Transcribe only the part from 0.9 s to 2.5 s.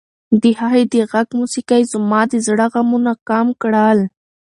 د غږ موسیقۍ زما د